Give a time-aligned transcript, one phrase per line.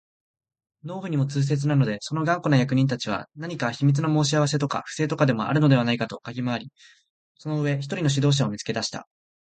[0.83, 6.71] 農夫にも痛切なので、その頑固な役人たちは何か秘密の申し合せとか不正とかでもあるのではないかとかぎ廻り、
[7.37, 9.07] その上、一人の指導者を見つけ出した